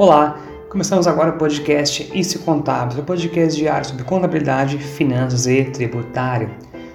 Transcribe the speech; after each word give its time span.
Olá, 0.00 0.40
começamos 0.70 1.06
agora 1.06 1.28
o 1.28 1.36
podcast 1.36 2.10
Isso 2.18 2.38
Contábil, 2.38 3.00
o 3.00 3.04
podcast 3.04 3.54
diário 3.54 3.86
sobre 3.86 4.02
contabilidade, 4.02 4.78
finanças 4.78 5.46
e 5.46 5.62
tributário. 5.64 6.48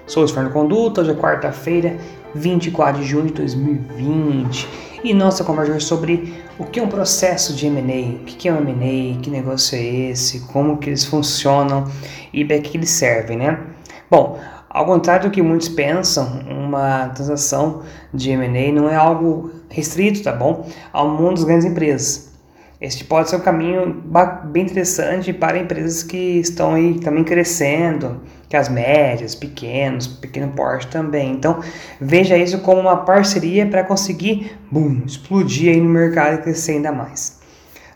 Sou 0.08 0.24
o 0.24 0.28
Fernando 0.28 0.52
Conduta, 0.52 1.02
hoje 1.02 1.12
é 1.12 1.14
quarta-feira, 1.14 1.98
24 2.34 3.00
de 3.00 3.06
junho 3.06 3.26
de 3.26 3.34
2020 3.34 4.68
e 5.04 5.14
nossa 5.14 5.44
conversa 5.44 5.78
sobre 5.78 6.34
o 6.58 6.64
que 6.64 6.80
é 6.80 6.82
um 6.82 6.88
processo 6.88 7.54
de 7.54 7.68
M&A, 7.68 8.22
o 8.22 8.24
que 8.24 8.48
é 8.48 8.52
um 8.52 8.58
M&A, 8.58 9.22
que 9.22 9.30
negócio 9.30 9.78
é 9.78 9.84
esse, 9.84 10.40
como 10.40 10.76
que 10.78 10.90
eles 10.90 11.04
funcionam 11.04 11.84
e 12.32 12.44
para 12.44 12.58
que 12.58 12.76
eles 12.76 12.90
servem, 12.90 13.36
né? 13.36 13.66
Bom, 14.10 14.36
ao 14.68 14.84
contrário 14.84 15.30
do 15.30 15.32
que 15.32 15.40
muitos 15.40 15.68
pensam, 15.68 16.40
uma 16.50 17.10
transação 17.10 17.82
de 18.12 18.32
M&A 18.32 18.72
não 18.72 18.90
é 18.90 18.96
algo 18.96 19.52
restrito, 19.70 20.24
tá 20.24 20.32
bom, 20.32 20.68
ao 20.92 21.08
mundo 21.08 21.36
das 21.36 21.44
grandes 21.44 21.66
empresas. 21.66 22.35
Este 22.78 23.04
pode 23.04 23.30
ser 23.30 23.36
um 23.36 23.40
caminho 23.40 24.04
bem 24.44 24.64
interessante 24.64 25.32
para 25.32 25.56
empresas 25.56 26.02
que 26.02 26.38
estão 26.38 26.74
aí 26.74 27.00
também 27.00 27.24
crescendo, 27.24 28.20
que 28.50 28.56
as 28.56 28.68
médias, 28.68 29.34
pequenos, 29.34 30.06
pequeno 30.06 30.52
porte 30.52 30.88
também. 30.88 31.32
Então, 31.32 31.60
veja 31.98 32.36
isso 32.36 32.58
como 32.58 32.82
uma 32.82 32.98
parceria 32.98 33.66
para 33.66 33.82
conseguir, 33.82 34.58
boom, 34.70 35.02
explodir 35.06 35.72
aí 35.72 35.80
no 35.80 35.88
mercado 35.88 36.34
e 36.34 36.42
crescer 36.42 36.72
ainda 36.72 36.92
mais. 36.92 37.40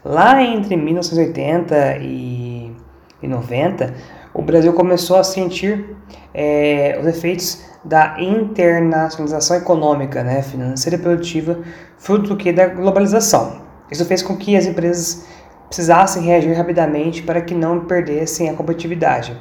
Lá 0.02 0.42
entre 0.42 0.76
1980 0.76 1.98
e 1.98 2.72
90, 3.22 3.94
o 4.32 4.40
Brasil 4.40 4.72
começou 4.72 5.18
a 5.18 5.24
sentir 5.24 5.94
é, 6.32 6.98
os 6.98 7.06
efeitos 7.06 7.62
da 7.84 8.16
internacionalização 8.18 9.58
econômica, 9.58 10.22
né, 10.24 10.42
financeira 10.42 10.96
e 10.96 11.00
produtiva, 11.00 11.58
fruto 11.98 12.30
do 12.30 12.36
que 12.36 12.50
da 12.50 12.66
globalização. 12.66 13.69
Isso 13.90 14.04
fez 14.04 14.22
com 14.22 14.36
que 14.36 14.56
as 14.56 14.66
empresas 14.66 15.24
precisassem 15.66 16.22
reagir 16.22 16.52
rapidamente 16.52 17.22
para 17.22 17.40
que 17.40 17.54
não 17.54 17.84
perdessem 17.84 18.48
a 18.48 18.54
competitividade. 18.54 19.36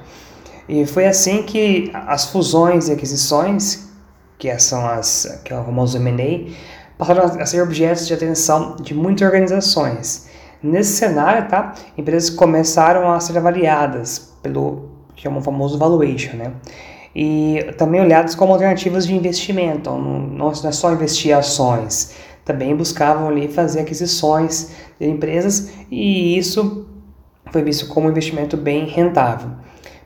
E 0.67 0.85
foi 0.85 1.07
assim 1.07 1.41
que 1.43 1.91
as 1.93 2.25
fusões 2.25 2.87
e 2.87 2.91
aquisições, 2.91 3.89
que 4.37 4.57
são 4.59 4.85
as 4.85 5.41
que 5.43 5.51
é 5.51 5.59
o 5.59 5.63
famoso 5.63 5.97
M&A, 5.97 6.51
passaram 6.97 7.23
a 7.41 7.45
ser 7.45 7.61
objetos 7.61 8.05
de 8.05 8.13
atenção 8.13 8.75
de 8.75 8.93
muitas 8.93 9.25
organizações. 9.25 10.29
Nesse 10.61 10.97
cenário, 10.97 11.47
tá, 11.47 11.73
empresas 11.97 12.29
começaram 12.29 13.11
a 13.11 13.19
ser 13.19 13.37
avaliadas 13.37 14.33
pelo 14.43 14.89
que 15.15 15.27
é 15.27 15.31
o 15.31 15.41
famoso 15.41 15.77
valuation, 15.77 16.35
né? 16.37 16.51
E 17.15 17.73
também 17.77 18.01
olhadas 18.01 18.35
como 18.35 18.53
alternativas 18.53 19.07
de 19.07 19.15
investimento, 19.15 19.89
não, 19.89 20.19
não 20.19 20.51
é 20.51 20.71
só 20.71 20.93
investir 20.93 21.31
em 21.31 21.33
ações, 21.33 22.13
também 22.49 22.75
buscavam 22.75 23.27
ali 23.27 23.47
fazer 23.47 23.81
aquisições 23.81 24.71
de 24.99 25.07
empresas 25.07 25.71
e 25.91 26.35
isso 26.35 26.87
foi 27.51 27.61
visto 27.61 27.87
como 27.87 28.07
um 28.07 28.09
investimento 28.09 28.57
bem 28.57 28.85
rentável. 28.85 29.51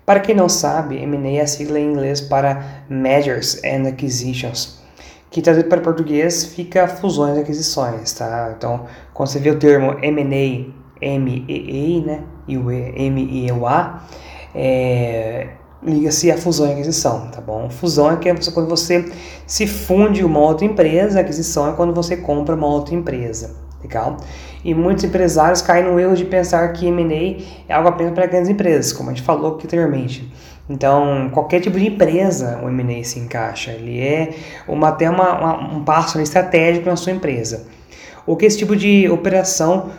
Para 0.06 0.20
quem 0.20 0.36
não 0.36 0.50
sabe, 0.50 0.98
M&A 0.98 1.40
é 1.40 1.42
a 1.42 1.48
sigla 1.48 1.80
em 1.80 1.90
inglês 1.90 2.20
para 2.20 2.84
Mergers 2.90 3.62
and 3.64 3.88
Acquisitions, 3.88 4.82
que 5.32 5.42
traduzido 5.42 5.70
para 5.70 5.80
português 5.80 6.44
fica 6.44 6.86
fusões 6.86 7.38
e 7.38 7.40
aquisições, 7.40 8.12
tá? 8.12 8.54
Então, 8.58 8.88
quando 9.14 9.30
você 9.30 9.40
vê 9.40 9.50
o 9.50 9.58
termo 9.58 9.98
M&A, 10.02 10.70
M-E-A, 11.02 12.06
né, 12.06 12.24
e 12.46 12.58
o 12.58 12.70
M-E-A, 12.70 14.04
é, 14.54 15.48
liga-se 15.86 16.32
a 16.32 16.38
fusão 16.38 16.68
e 16.68 16.72
aquisição, 16.74 17.28
tá 17.28 17.42
bom? 17.42 17.70
Fusão 17.70 18.10
é, 18.10 18.14
é 18.14 18.52
quando 18.52 18.68
você 18.68 19.12
se 19.46 19.68
funde 19.68 20.24
uma 20.24 20.40
outra 20.40 20.66
empresa, 20.66 21.20
aquisição 21.20 21.70
é 21.70 21.74
quando 21.74 21.94
você 21.94 22.18
compra 22.18 22.56
uma 22.56 22.68
outra 22.68 22.96
empresa, 22.96 23.56
legal? 23.82 24.18
E 24.64 24.74
muitos 24.74 25.04
empresários 25.04 25.62
caem 25.62 25.84
no 25.84 26.00
erro 26.00 26.16
de 26.16 26.24
pensar 26.24 26.72
que 26.72 26.88
M&A 26.88 27.44
é 27.68 27.74
algo 27.74 27.90
apenas 27.90 28.14
para 28.14 28.26
grandes 28.26 28.50
empresas, 28.50 28.94
como 28.94 29.10
a 29.10 29.14
gente 29.14 29.24
falou 29.24 29.56
aqui 29.56 29.68
anteriormente. 29.68 30.32
Então, 30.70 31.30
qualquer 31.34 31.60
tipo 31.60 31.78
de 31.78 31.88
empresa 31.88 32.62
o 32.64 32.70
M&A 32.70 33.04
se 33.04 33.20
encaixa, 33.20 33.72
ele 33.72 34.00
é 34.00 34.34
uma, 34.68 34.88
até 34.88 35.10
uma, 35.10 35.38
uma, 35.38 35.76
um 35.76 35.84
passo 35.84 36.20
estratégico 36.22 36.90
na 36.90 36.96
sua 36.96 37.12
empresa. 37.12 37.68
Ou 38.26 38.38
que 38.38 38.46
esse 38.46 38.58
tipo 38.58 38.74
de 38.74 39.10
operação 39.10 39.90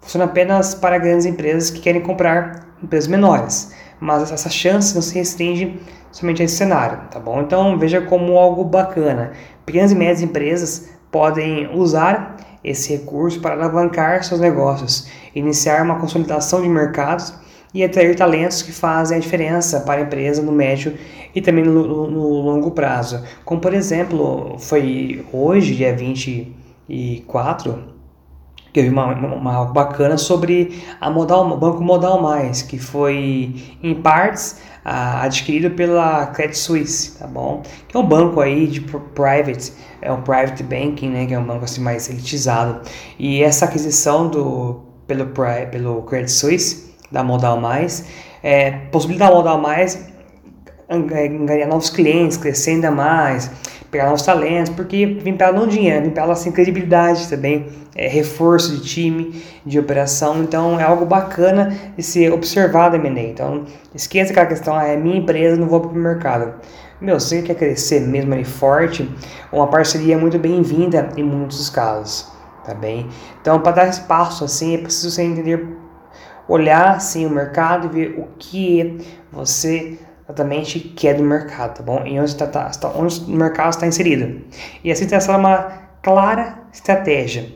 funciona 0.00 0.24
apenas 0.24 0.74
para 0.74 0.96
grandes 0.96 1.26
empresas 1.26 1.68
que 1.68 1.80
querem 1.80 2.00
comprar 2.00 2.66
empresas 2.82 3.08
menores 3.08 3.72
mas 4.04 4.30
essa 4.30 4.50
chance 4.50 4.94
não 4.94 5.00
se 5.00 5.14
restringe 5.14 5.80
somente 6.12 6.42
a 6.42 6.44
esse 6.44 6.56
cenário, 6.56 6.98
tá 7.10 7.18
bom? 7.18 7.40
Então 7.40 7.78
veja 7.78 8.02
como 8.02 8.36
algo 8.36 8.62
bacana. 8.62 9.32
Pequenas 9.64 9.92
e 9.92 9.94
médias 9.94 10.20
empresas 10.20 10.90
podem 11.10 11.74
usar 11.74 12.36
esse 12.62 12.92
recurso 12.92 13.40
para 13.40 13.54
alavancar 13.54 14.22
seus 14.22 14.40
negócios, 14.40 15.08
iniciar 15.34 15.82
uma 15.82 15.98
consolidação 15.98 16.60
de 16.60 16.68
mercados 16.68 17.32
e 17.72 17.82
atrair 17.82 18.14
talentos 18.14 18.60
que 18.60 18.72
fazem 18.72 19.16
a 19.16 19.20
diferença 19.20 19.80
para 19.80 20.02
a 20.02 20.04
empresa 20.04 20.42
no 20.42 20.52
médio 20.52 20.98
e 21.34 21.40
também 21.40 21.64
no, 21.64 22.10
no, 22.10 22.42
longo 22.42 22.72
prazo. 22.72 23.24
Como 23.42 23.58
por 23.58 23.72
exemplo, 23.72 24.58
foi 24.58 25.24
hoje, 25.32 25.74
dia 25.74 25.96
24, 25.96 27.78
que 28.74 28.80
eu 28.80 28.84
vi 28.84 28.90
uma, 28.90 29.14
uma, 29.14 29.54
algo 29.54 29.72
bacana 29.72 30.18
sobre 30.18 30.82
a 31.00 31.08
Modal, 31.08 31.48
o 31.48 31.56
Banco 31.56 31.80
Modal 31.80 32.20
Mais, 32.20 32.60
que 32.60 32.76
foi 32.76 33.54
em 33.80 33.94
partes 33.94 34.60
adquirido 34.84 35.70
pela 35.70 36.26
Credit 36.26 36.58
Suisse, 36.58 37.16
tá 37.16 37.26
bom? 37.26 37.62
Que 37.86 37.96
é 37.96 38.00
um 38.00 38.04
banco 38.04 38.40
aí 38.40 38.66
de 38.66 38.80
private, 38.80 39.72
é 40.02 40.12
um 40.12 40.20
private 40.22 40.62
banking, 40.64 41.08
né, 41.08 41.24
que 41.24 41.32
é 41.32 41.38
um 41.38 41.44
banco 41.44 41.64
assim 41.64 41.80
mais 41.80 42.10
elitizado. 42.10 42.80
E 43.16 43.44
essa 43.44 43.64
aquisição 43.64 44.28
do 44.28 44.82
pelo 45.06 45.26
pelo 45.70 46.02
Credit 46.02 46.32
Suisse 46.32 46.96
da 47.12 47.22
Modal 47.22 47.60
Mais 47.60 48.06
é, 48.42 48.72
possibilita 48.90 49.28
a 49.28 49.30
Modal 49.30 49.60
Mais 49.60 50.12
ganhar 51.46 51.66
novos 51.66 51.90
clientes, 51.90 52.36
crescer 52.36 52.72
ainda 52.72 52.90
mais, 52.90 53.50
pegar 53.94 54.06
novos 54.06 54.22
talentos, 54.22 54.74
porque 54.74 55.06
vem 55.06 55.36
para 55.36 55.46
ela 55.46 55.60
não 55.60 55.68
dinheiro, 55.68 56.02
vem 56.02 56.10
para 56.10 56.24
ela 56.24 56.32
assim, 56.32 56.50
credibilidade 56.50 57.28
também, 57.28 57.68
é, 57.94 58.08
reforço 58.08 58.74
de 58.74 58.82
time, 58.82 59.40
de 59.64 59.78
operação, 59.78 60.42
então 60.42 60.80
é 60.80 60.82
algo 60.82 61.06
bacana 61.06 61.72
de 61.96 62.02
ser 62.02 62.32
observado 62.32 62.96
M&A. 62.96 63.22
Então 63.22 63.64
esqueça 63.94 64.32
aquela 64.32 64.46
questão, 64.46 64.74
ah, 64.74 64.84
é 64.84 64.96
minha 64.96 65.18
empresa, 65.18 65.56
não 65.56 65.68
vou 65.68 65.80
para 65.80 65.90
o 65.90 65.94
mercado. 65.94 66.54
Meu, 67.00 67.20
você 67.20 67.40
quer 67.40 67.54
crescer 67.54 68.00
mesmo 68.00 68.34
ali 68.34 68.42
forte, 68.42 69.08
uma 69.52 69.68
parceria 69.68 70.14
é 70.14 70.18
muito 70.18 70.40
bem-vinda 70.40 71.10
em 71.16 71.22
muitos 71.22 71.70
casos, 71.70 72.32
tá 72.64 72.74
bem? 72.74 73.06
Então 73.40 73.60
para 73.60 73.72
dar 73.72 73.86
espaço 73.86 74.44
assim, 74.44 74.74
é 74.74 74.78
preciso 74.78 75.12
você 75.12 75.22
entender, 75.22 75.68
olhar 76.48 76.96
assim 76.96 77.26
o 77.26 77.30
mercado 77.30 77.86
e 77.86 77.90
ver 77.90 78.18
o 78.18 78.26
que 78.40 78.98
você 79.30 80.00
exatamente 80.24 80.80
que 80.80 81.08
é 81.08 81.14
do 81.14 81.22
mercado, 81.22 81.76
tá 81.78 81.82
bom? 81.82 82.02
E 82.06 82.18
onde, 82.18 82.30
está, 82.30 82.46
tá, 82.46 82.68
tá, 82.70 82.92
onde 82.94 83.20
o 83.24 83.30
mercado 83.30 83.70
está 83.70 83.86
inserido. 83.86 84.42
E 84.82 84.90
assim 84.90 85.06
traçar 85.06 85.38
uma 85.38 85.84
clara 86.02 86.58
estratégia. 86.72 87.52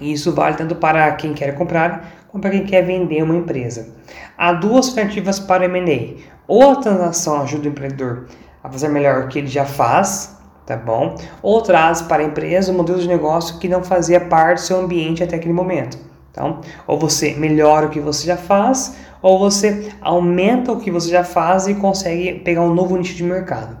E 0.00 0.12
isso 0.12 0.32
vale 0.32 0.56
tanto 0.56 0.74
para 0.74 1.12
quem 1.12 1.34
quer 1.34 1.54
comprar 1.54 2.24
como 2.28 2.42
para 2.42 2.50
quem 2.50 2.66
quer 2.66 2.82
vender 2.82 3.22
uma 3.22 3.36
empresa. 3.36 3.94
Há 4.36 4.52
duas 4.52 4.88
alternativas 4.88 5.38
para 5.38 5.62
o 5.62 5.66
M&A. 5.66 6.20
Ou 6.48 6.72
a 6.72 6.76
transação 6.76 7.40
ajuda 7.42 7.68
o 7.68 7.70
empreendedor 7.70 8.26
a 8.62 8.68
fazer 8.68 8.88
melhor 8.88 9.22
o 9.24 9.28
que 9.28 9.38
ele 9.38 9.46
já 9.46 9.64
faz, 9.64 10.36
tá 10.66 10.76
bom? 10.76 11.14
Ou 11.40 11.62
traz 11.62 12.02
para 12.02 12.22
a 12.22 12.26
empresa 12.26 12.72
um 12.72 12.76
modelo 12.76 12.98
de 12.98 13.06
negócio 13.06 13.58
que 13.60 13.68
não 13.68 13.84
fazia 13.84 14.20
parte 14.20 14.62
do 14.62 14.66
seu 14.66 14.80
ambiente 14.80 15.22
até 15.22 15.36
aquele 15.36 15.54
momento. 15.54 15.96
Então, 16.34 16.60
ou 16.88 16.98
você 16.98 17.32
melhora 17.34 17.86
o 17.86 17.90
que 17.90 18.00
você 18.00 18.26
já 18.26 18.36
faz, 18.36 18.96
ou 19.22 19.38
você 19.38 19.92
aumenta 20.00 20.72
o 20.72 20.80
que 20.80 20.90
você 20.90 21.08
já 21.08 21.22
faz 21.22 21.68
e 21.68 21.74
consegue 21.76 22.40
pegar 22.40 22.62
um 22.62 22.74
novo 22.74 22.96
nicho 22.96 23.14
de 23.14 23.22
mercado. 23.22 23.78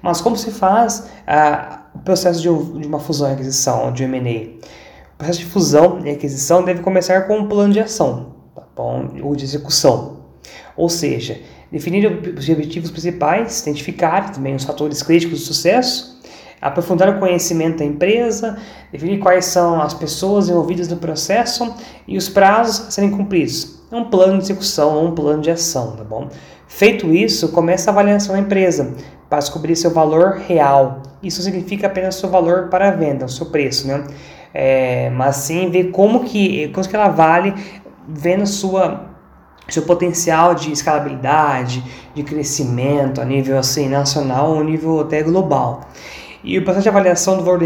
Mas 0.00 0.22
como 0.22 0.34
se 0.34 0.50
faz 0.50 1.10
ah, 1.26 1.82
o 1.94 1.98
processo 1.98 2.40
de, 2.40 2.48
de, 2.80 2.88
uma 2.88 2.98
fusão 2.98 3.28
e 3.28 3.34
aquisição, 3.34 3.92
de 3.92 4.04
M&A? 4.04 4.64
O 5.12 5.18
processo 5.18 5.40
de 5.40 5.44
fusão 5.44 6.00
e 6.02 6.08
aquisição 6.08 6.64
deve 6.64 6.80
começar 6.80 7.26
com 7.26 7.36
um 7.36 7.46
plano 7.46 7.74
de 7.74 7.80
ação, 7.80 8.34
tá 8.54 8.62
bom? 8.74 9.10
ou 9.22 9.36
de 9.36 9.44
execução. 9.44 10.20
Ou 10.78 10.88
seja, 10.88 11.38
definir 11.70 12.06
os 12.06 12.48
objetivos 12.48 12.90
principais, 12.90 13.60
identificar 13.60 14.32
também 14.32 14.54
os 14.54 14.64
fatores 14.64 15.02
críticos 15.02 15.40
do 15.40 15.44
sucesso, 15.44 16.18
aprofundar 16.60 17.08
o 17.08 17.18
conhecimento 17.18 17.78
da 17.78 17.84
empresa, 17.84 18.58
definir 18.92 19.18
quais 19.18 19.46
são 19.46 19.80
as 19.80 19.94
pessoas 19.94 20.48
envolvidas 20.48 20.88
no 20.88 20.96
processo 20.96 21.74
e 22.06 22.16
os 22.16 22.28
prazos 22.28 22.88
a 22.88 22.90
serem 22.90 23.10
cumpridos. 23.10 23.80
É 23.90 23.96
um 23.96 24.04
plano 24.04 24.38
de 24.38 24.44
execução 24.44 24.94
ou 24.94 25.08
um 25.08 25.14
plano 25.14 25.42
de 25.42 25.50
ação, 25.50 25.96
tá 25.96 26.04
bom? 26.04 26.28
Feito 26.68 27.12
isso, 27.12 27.48
começa 27.48 27.90
a 27.90 27.92
avaliação 27.92 28.34
da 28.34 28.40
empresa 28.40 28.94
para 29.28 29.38
descobrir 29.38 29.74
seu 29.74 29.90
valor 29.90 30.42
real. 30.46 31.02
Isso 31.22 31.42
significa 31.42 31.86
apenas 31.86 32.14
seu 32.14 32.28
valor 32.28 32.68
para 32.68 32.88
a 32.88 32.90
venda, 32.92 33.24
o 33.24 33.28
seu 33.28 33.46
preço, 33.46 33.88
né? 33.88 34.04
É, 34.52 35.10
mas 35.10 35.36
sim 35.36 35.70
ver 35.70 35.90
como 35.90 36.24
que, 36.24 36.68
como 36.68 36.88
que 36.88 36.94
ela 36.94 37.08
vale, 37.08 37.54
vendo 38.08 38.46
sua 38.46 39.08
seu 39.68 39.82
potencial 39.82 40.54
de 40.54 40.72
escalabilidade, 40.72 41.84
de 42.12 42.22
crescimento 42.24 43.20
a 43.20 43.24
nível 43.24 43.56
assim 43.58 43.88
nacional 43.88 44.50
ou 44.50 44.64
nível 44.64 45.00
até 45.00 45.22
global. 45.22 45.88
E 46.42 46.58
o 46.58 46.62
processo 46.62 46.84
de 46.84 46.88
avaliação 46.88 47.36
do 47.36 47.44
valor 47.44 47.58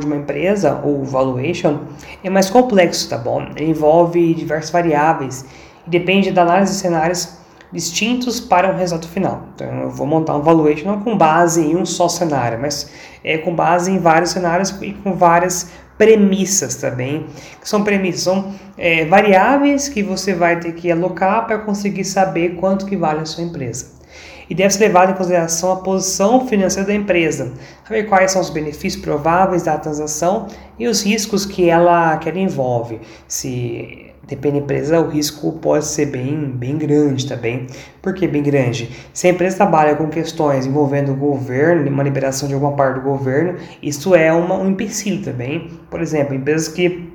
de, 0.00 0.06
uma 0.06 0.16
empresa, 0.16 0.80
ou 0.82 1.04
valuation, 1.04 1.80
é 2.22 2.28
mais 2.28 2.50
complexo, 2.50 3.08
tá 3.08 3.16
bom? 3.16 3.46
Ele 3.56 3.70
envolve 3.70 4.34
diversas 4.34 4.70
variáveis 4.70 5.44
e 5.86 5.90
depende 5.90 6.30
da 6.30 6.42
análise 6.42 6.72
de 6.72 6.78
cenários 6.78 7.38
distintos 7.72 8.38
para 8.38 8.70
um 8.70 8.76
resultado 8.76 9.08
final. 9.08 9.44
Então, 9.54 9.66
eu 9.82 9.90
vou 9.90 10.06
montar 10.06 10.36
um 10.36 10.42
valuation 10.42 10.86
não 10.86 11.00
com 11.00 11.16
base 11.16 11.62
em 11.62 11.76
um 11.76 11.86
só 11.86 12.08
cenário, 12.08 12.60
mas 12.60 12.92
é 13.24 13.38
com 13.38 13.54
base 13.54 13.90
em 13.90 13.98
vários 13.98 14.30
cenários 14.30 14.70
e 14.82 14.92
com 14.92 15.14
várias 15.14 15.70
premissas 15.96 16.76
também, 16.76 17.26
que 17.60 17.68
são 17.68 17.84
premissas, 17.84 18.22
são 18.22 18.52
é, 18.76 19.04
variáveis 19.04 19.88
que 19.88 20.02
você 20.02 20.34
vai 20.34 20.58
ter 20.58 20.72
que 20.72 20.90
alocar 20.90 21.46
para 21.46 21.58
conseguir 21.58 22.04
saber 22.04 22.56
quanto 22.56 22.86
que 22.86 22.96
vale 22.96 23.20
a 23.20 23.24
sua 23.24 23.44
empresa. 23.44 24.01
E 24.48 24.54
deve 24.54 24.74
ser 24.74 24.80
levado 24.80 25.12
em 25.12 25.14
consideração 25.14 25.72
a 25.72 25.76
posição 25.76 26.46
financeira 26.46 26.88
da 26.88 26.94
empresa, 26.94 27.52
saber 27.86 28.04
quais 28.04 28.32
são 28.32 28.40
os 28.40 28.50
benefícios 28.50 29.02
prováveis 29.02 29.62
da 29.62 29.76
transação 29.78 30.48
e 30.78 30.86
os 30.86 31.02
riscos 31.02 31.46
que 31.46 31.70
ela, 31.70 32.16
que 32.18 32.28
ela 32.28 32.38
envolve. 32.38 33.00
Se 33.26 34.12
Depende 34.26 34.60
da 34.60 34.64
empresa, 34.64 35.00
o 35.00 35.08
risco 35.08 35.52
pode 35.52 35.84
ser 35.84 36.06
bem, 36.06 36.52
bem 36.54 36.78
grande 36.78 37.26
também. 37.26 37.66
Por 38.00 38.14
que 38.14 38.28
bem 38.28 38.42
grande? 38.42 38.88
Se 39.12 39.26
a 39.26 39.30
empresa 39.30 39.56
trabalha 39.56 39.96
com 39.96 40.08
questões 40.08 40.64
envolvendo 40.64 41.12
o 41.12 41.16
governo, 41.16 41.90
uma 41.90 42.04
liberação 42.04 42.46
de 42.46 42.54
alguma 42.54 42.72
parte 42.72 43.00
do 43.00 43.02
governo, 43.02 43.58
isso 43.82 44.14
é 44.14 44.32
uma, 44.32 44.54
um 44.54 44.70
empecilho 44.70 45.22
também. 45.24 45.70
Por 45.90 46.00
exemplo, 46.00 46.34
empresas 46.34 46.68
que 46.68 47.12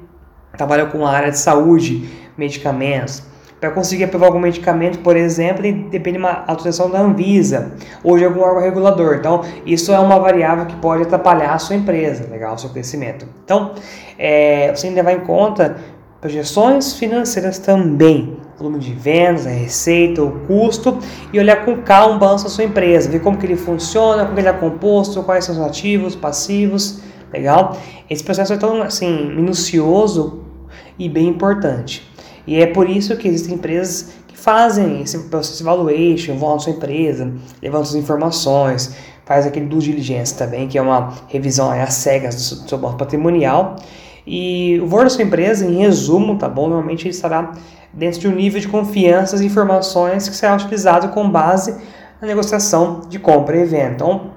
trabalham 0.57 0.89
com 0.89 1.05
a 1.05 1.11
área 1.11 1.31
de 1.31 1.39
saúde, 1.39 2.09
medicamentos, 2.37 3.23
para 3.59 3.71
conseguir 3.71 4.03
aprovar 4.03 4.27
algum 4.27 4.39
medicamento, 4.39 4.99
por 4.99 5.15
exemplo, 5.15 5.63
depende 5.89 6.17
de 6.17 6.23
uma 6.23 6.43
autorização 6.45 6.89
da 6.89 6.99
Anvisa 6.99 7.71
ou 8.03 8.17
de 8.17 8.23
algum 8.23 8.41
órgão 8.41 8.61
regulador. 8.61 9.15
Então, 9.15 9.41
isso 9.65 9.91
é 9.91 9.99
uma 9.99 10.19
variável 10.19 10.65
que 10.65 10.75
pode 10.75 11.03
atrapalhar 11.03 11.53
a 11.53 11.59
sua 11.59 11.75
empresa, 11.75 12.27
legal, 12.29 12.53
o 12.53 12.57
seu 12.57 12.69
crescimento. 12.69 13.27
Então, 13.43 13.73
é, 14.17 14.71
você 14.73 14.83
tem 14.83 14.91
que 14.91 14.95
levar 14.97 15.13
em 15.13 15.21
conta 15.21 15.77
projeções 16.21 16.93
financeiras 16.93 17.57
também, 17.57 18.37
volume 18.57 18.79
de 18.79 18.93
vendas, 18.93 19.45
a 19.45 19.49
receita, 19.49 20.23
o 20.23 20.31
custo 20.45 20.97
e 21.31 21.39
olhar 21.39 21.63
com 21.63 21.77
calma 21.81 22.15
o 22.15 22.19
balanço 22.19 22.45
da 22.45 22.49
sua 22.49 22.63
empresa, 22.63 23.09
ver 23.09 23.21
como 23.21 23.37
que 23.37 23.45
ele 23.45 23.55
funciona, 23.55 24.25
como 24.25 24.37
ele 24.39 24.47
é 24.47 24.53
composto, 24.53 25.21
quais 25.23 25.45
são 25.45 25.55
os 25.55 25.61
ativos, 25.61 26.15
passivos, 26.15 27.01
legal? 27.31 27.77
Esse 28.09 28.23
processo 28.23 28.53
é 28.53 28.57
tão 28.57 28.81
assim 28.81 29.35
minucioso 29.35 30.43
e 30.97 31.07
bem 31.07 31.27
importante. 31.27 32.06
E 32.47 32.61
é 32.61 32.65
por 32.65 32.89
isso 32.89 33.15
que 33.17 33.27
existem 33.27 33.55
empresas 33.55 34.13
que 34.27 34.37
fazem 34.37 35.01
esse 35.01 35.19
processo 35.25 35.57
de 35.57 35.63
valuation, 35.63 36.37
vão 36.37 36.55
à 36.55 36.59
sua 36.59 36.71
empresa, 36.71 37.31
levantam 37.61 37.89
as 37.89 37.95
informações, 37.95 38.95
faz 39.25 39.45
aquele 39.45 39.65
due 39.65 39.81
diligence 39.81 40.35
também, 40.35 40.67
que 40.67 40.77
é 40.77 40.81
uma 40.81 41.13
revisão 41.27 41.69
às 41.69 41.93
cegas 41.95 42.35
do 42.35 42.69
seu 42.69 42.77
banco 42.77 42.97
patrimonial 42.97 43.75
e 44.25 44.79
o 44.81 44.87
valor 44.87 45.05
da 45.05 45.09
sua 45.09 45.23
empresa, 45.23 45.65
em 45.65 45.77
resumo, 45.77 46.37
tá 46.37 46.49
bom? 46.49 46.67
Normalmente 46.67 47.03
ele 47.03 47.11
estará 47.11 47.53
dentro 47.93 48.19
de 48.19 48.27
um 48.27 48.35
nível 48.35 48.59
de 48.59 48.67
confiança 48.67 49.41
e 49.41 49.45
informações 49.45 50.27
que 50.27 50.35
será 50.35 50.55
utilizado 50.55 51.09
com 51.09 51.29
base 51.29 51.75
na 52.21 52.27
negociação 52.27 53.01
de 53.07 53.19
compra 53.19 53.57
e 53.57 53.63
venda. 53.63 53.93
Então, 53.93 54.31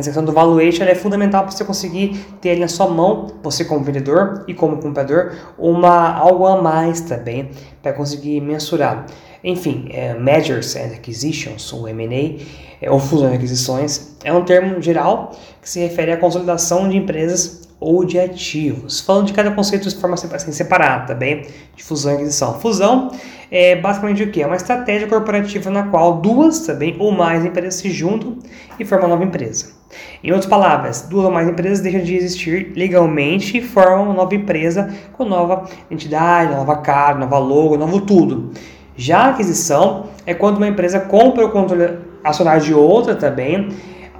essa 0.00 0.10
questão 0.10 0.24
do 0.24 0.32
valuation 0.32 0.84
é 0.84 0.94
fundamental 0.94 1.42
para 1.42 1.52
você 1.52 1.64
conseguir 1.64 2.18
ter 2.40 2.50
ali 2.50 2.60
na 2.60 2.68
sua 2.68 2.88
mão, 2.88 3.28
você 3.42 3.64
como 3.64 3.84
vendedor 3.84 4.44
e 4.48 4.54
como 4.54 4.78
comprador, 4.78 5.32
uma, 5.58 6.12
algo 6.14 6.46
a 6.46 6.60
mais 6.60 7.00
também 7.00 7.50
para 7.82 7.92
conseguir 7.92 8.40
mensurar. 8.40 9.06
Enfim, 9.42 9.88
é, 9.90 10.14
Mergers 10.14 10.76
and 10.76 10.94
Acquisitions, 10.94 11.72
ou 11.72 11.88
M&A, 11.88 12.42
é, 12.80 12.90
ou 12.90 12.98
fusões 12.98 13.32
e 13.32 13.36
aquisições, 13.36 14.16
é 14.24 14.32
um 14.32 14.44
termo 14.44 14.80
geral 14.82 15.32
que 15.62 15.68
se 15.68 15.80
refere 15.80 16.12
à 16.12 16.16
consolidação 16.16 16.88
de 16.88 16.96
empresas 16.96 17.69
ou 17.80 18.04
de 18.04 18.20
ativos. 18.20 19.00
Falando 19.00 19.26
de 19.26 19.32
cada 19.32 19.50
conceito 19.50 19.88
de 19.88 19.96
forma 19.96 20.14
assim, 20.14 20.52
separada, 20.52 21.14
também, 21.14 21.42
tá 21.42 21.48
de 21.74 21.82
fusão 21.82 22.12
e 22.12 22.14
aquisição. 22.16 22.60
Fusão 22.60 23.10
é 23.50 23.74
basicamente 23.74 24.22
o 24.22 24.30
que? 24.30 24.42
É 24.42 24.46
uma 24.46 24.56
estratégia 24.56 25.08
corporativa 25.08 25.70
na 25.70 25.84
qual 25.84 26.18
duas 26.18 26.60
também 26.60 26.94
ou 26.98 27.10
mais 27.10 27.44
empresas 27.44 27.74
se 27.76 27.90
juntam 27.90 28.38
e 28.78 28.84
formam 28.84 29.08
uma 29.08 29.16
nova 29.16 29.26
empresa. 29.26 29.80
Em 30.22 30.30
outras 30.30 30.48
palavras, 30.48 31.02
duas 31.08 31.24
ou 31.24 31.32
mais 31.32 31.48
empresas 31.48 31.80
deixam 31.80 32.02
de 32.02 32.14
existir 32.14 32.72
legalmente 32.76 33.58
e 33.58 33.62
formam 33.62 34.04
uma 34.04 34.14
nova 34.14 34.34
empresa 34.34 34.94
com 35.14 35.24
nova 35.24 35.68
entidade, 35.90 36.54
nova 36.54 36.76
cara, 36.76 37.18
nova 37.18 37.38
logo, 37.38 37.76
novo 37.76 38.02
tudo. 38.02 38.52
Já 38.94 39.20
a 39.20 39.30
aquisição 39.30 40.08
é 40.26 40.34
quando 40.34 40.58
uma 40.58 40.68
empresa 40.68 41.00
compra 41.00 41.46
o 41.46 41.50
controle 41.50 41.98
acionário 42.22 42.62
de 42.62 42.74
outra 42.74 43.14
também 43.14 43.70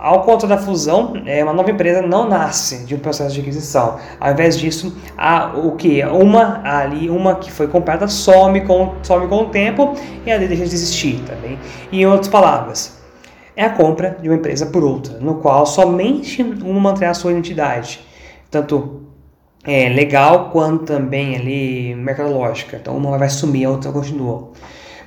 ao 0.01 0.23
conta 0.23 0.47
da 0.47 0.57
fusão, 0.57 1.13
é, 1.27 1.45
uma 1.45 1.53
nova 1.53 1.71
empresa 1.71 2.01
não 2.01 2.27
nasce 2.27 2.87
de 2.87 2.95
um 2.95 2.99
processo 2.99 3.35
de 3.35 3.41
aquisição. 3.43 3.99
Ao 4.19 4.33
invés 4.33 4.59
disso, 4.59 4.97
há 5.17 5.53
o 5.55 5.73
que? 5.73 6.03
Uma 6.05 6.63
ali, 6.65 7.11
uma 7.11 7.35
que 7.35 7.53
foi 7.53 7.69
comprada 7.69 8.09
some 8.09 8.63
com, 8.63 8.95
some 9.03 9.29
com 9.29 9.43
o 9.43 9.47
tempo 9.51 9.95
e 10.25 10.33
ali 10.33 10.49
deixa 10.49 10.65
de 10.65 10.75
existir 10.75 11.23
também. 11.27 11.59
E 11.93 12.01
em 12.01 12.07
outras 12.07 12.29
palavras, 12.29 12.99
é 13.55 13.65
a 13.65 13.71
compra 13.71 14.17
de 14.21 14.29
uma 14.29 14.37
empresa 14.37 14.65
por 14.65 14.83
outra, 14.83 15.19
no 15.21 15.35
qual 15.35 15.67
somente 15.67 16.43
uma 16.43 16.81
manterá 16.81 17.11
a 17.11 17.15
sua 17.15 17.33
identidade, 17.33 18.01
tanto 18.51 19.03
é, 19.65 19.91
legal 19.91 20.49
quanto 20.51 20.85
também 20.85 21.37
ali 21.37 21.95
mercadológica. 21.95 22.79
Então 22.79 22.97
uma 22.97 23.19
vai 23.19 23.29
sumir, 23.29 23.67
a 23.67 23.71
outra 23.71 23.93
continua. 23.93 24.49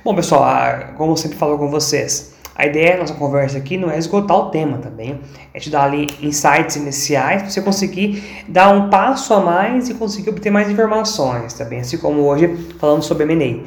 Bom 0.04 0.14
pessoal, 0.14 0.94
como 0.96 1.16
sempre 1.16 1.36
falo 1.36 1.58
com 1.58 1.68
vocês, 1.68 2.33
a 2.54 2.66
ideia 2.66 2.94
da 2.94 3.00
nossa 3.00 3.14
conversa 3.14 3.58
aqui 3.58 3.76
não 3.76 3.90
é 3.90 3.98
esgotar 3.98 4.36
o 4.36 4.50
tema 4.50 4.78
também, 4.78 5.20
é 5.52 5.58
te 5.58 5.70
dar 5.70 5.84
ali 5.84 6.06
insights 6.22 6.76
iniciais 6.76 7.42
para 7.42 7.50
você 7.50 7.60
conseguir 7.60 8.44
dar 8.48 8.70
um 8.70 8.88
passo 8.88 9.34
a 9.34 9.40
mais 9.40 9.88
e 9.88 9.94
conseguir 9.94 10.30
obter 10.30 10.50
mais 10.50 10.70
informações 10.70 11.52
também, 11.54 11.80
assim 11.80 11.98
como 11.98 12.22
hoje 12.22 12.48
falando 12.78 13.02
sobre 13.02 13.24
M&A. 13.24 13.64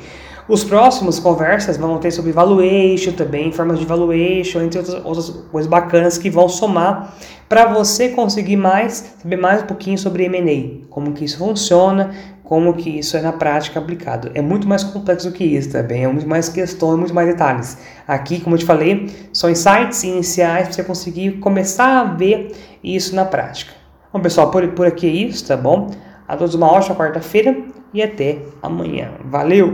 Os 0.50 0.64
próximos 0.64 1.20
conversas 1.20 1.76
vão 1.76 1.98
ter 1.98 2.10
sobre 2.10 2.32
valuation 2.32 3.12
também, 3.12 3.52
formas 3.52 3.80
de 3.80 3.86
valuation, 3.86 4.62
entre 4.62 4.80
outras, 4.80 5.06
outras 5.06 5.30
coisas 5.52 5.70
bacanas 5.70 6.18
que 6.18 6.30
vão 6.30 6.48
somar 6.48 7.14
para 7.50 7.66
você 7.66 8.10
conseguir 8.10 8.56
mais, 8.56 9.16
saber 9.22 9.36
mais 9.36 9.62
um 9.62 9.66
pouquinho 9.66 9.98
sobre 9.98 10.24
M&A, 10.24 10.88
como 10.90 11.12
que 11.12 11.26
isso 11.26 11.38
funciona, 11.38 12.12
como 12.48 12.74
que 12.74 12.90
isso 12.98 13.18
é 13.18 13.22
na 13.22 13.34
prática 13.34 13.78
aplicado. 13.78 14.32
É 14.34 14.42
muito 14.42 14.66
mais 14.66 14.82
complexo 14.82 15.30
do 15.30 15.36
que 15.36 15.44
isso 15.44 15.70
também, 15.70 16.06
é 16.06 16.08
muito 16.08 16.28
mais 16.28 16.48
questões, 16.48 16.98
muito 16.98 17.14
mais 17.14 17.28
detalhes. 17.28 17.78
Aqui, 18.08 18.40
como 18.40 18.56
eu 18.56 18.60
te 18.60 18.64
falei, 18.66 19.10
são 19.34 19.50
insights 19.50 20.02
iniciais 20.04 20.68
para 20.68 20.74
você 20.74 20.84
conseguir 20.84 21.40
começar 21.40 22.00
a 22.00 22.04
ver 22.06 22.56
isso 22.82 23.14
na 23.14 23.26
prática. 23.26 23.74
Bom, 24.14 24.22
pessoal, 24.22 24.50
por, 24.50 24.66
por 24.70 24.88
aqui 24.88 25.08
é 25.08 25.12
isso, 25.12 25.46
tá 25.46 25.58
bom? 25.58 25.92
A 26.26 26.38
todos 26.38 26.56
uma 26.56 26.72
ótima 26.72 26.96
quarta-feira 26.96 27.54
e 27.94 28.02
até 28.02 28.40
amanhã. 28.64 29.12
Valeu! 29.26 29.74